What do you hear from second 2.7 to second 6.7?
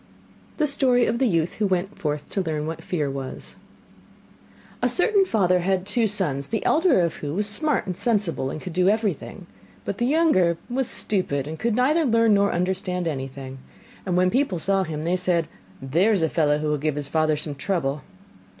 FEAR WAS A certain father had two sons, the